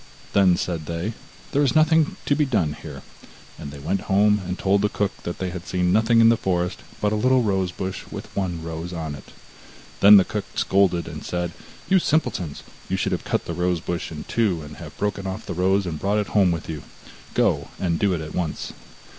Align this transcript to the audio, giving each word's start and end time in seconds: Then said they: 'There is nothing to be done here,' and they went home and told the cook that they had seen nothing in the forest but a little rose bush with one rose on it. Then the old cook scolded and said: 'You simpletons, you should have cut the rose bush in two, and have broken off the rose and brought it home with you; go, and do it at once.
Then 0.33 0.57
said 0.57 0.87
they: 0.87 1.13
'There 1.51 1.61
is 1.61 1.75
nothing 1.75 2.15
to 2.25 2.33
be 2.35 2.43
done 2.43 2.73
here,' 2.73 3.03
and 3.59 3.69
they 3.69 3.77
went 3.77 4.09
home 4.09 4.41
and 4.47 4.57
told 4.57 4.81
the 4.81 4.89
cook 4.89 5.11
that 5.21 5.37
they 5.37 5.51
had 5.51 5.67
seen 5.67 5.93
nothing 5.93 6.19
in 6.21 6.29
the 6.29 6.35
forest 6.37 6.79
but 6.99 7.11
a 7.11 7.15
little 7.15 7.43
rose 7.43 7.71
bush 7.71 8.05
with 8.09 8.35
one 8.35 8.63
rose 8.63 8.93
on 8.93 9.13
it. 9.13 9.25
Then 9.99 10.17
the 10.17 10.23
old 10.23 10.29
cook 10.29 10.45
scolded 10.55 11.07
and 11.07 11.23
said: 11.23 11.51
'You 11.87 11.99
simpletons, 11.99 12.63
you 12.89 12.97
should 12.97 13.11
have 13.11 13.23
cut 13.23 13.45
the 13.45 13.53
rose 13.53 13.79
bush 13.79 14.11
in 14.11 14.23
two, 14.23 14.63
and 14.63 14.77
have 14.77 14.97
broken 14.97 15.27
off 15.27 15.45
the 15.45 15.53
rose 15.53 15.85
and 15.85 15.99
brought 15.99 16.17
it 16.17 16.29
home 16.29 16.51
with 16.51 16.67
you; 16.67 16.81
go, 17.35 17.67
and 17.79 17.99
do 17.99 18.11
it 18.15 18.21
at 18.21 18.33
once. 18.33 18.73